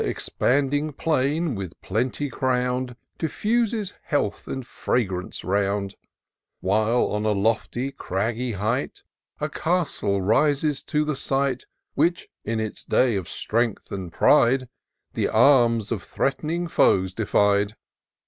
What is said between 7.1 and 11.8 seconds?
on a lofty, craggy height, A castle rises to the sight,